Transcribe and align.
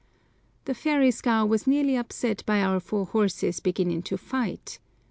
The 0.65 0.73
ferry 0.73 1.11
scow 1.11 1.45
was 1.45 1.67
nearly 1.67 1.95
upset 1.95 2.43
by 2.47 2.59
our 2.63 2.79
four 2.79 3.05
horses 3.05 3.59
beginning 3.59 4.01
to 4.09 4.17
fight. 4.17 4.79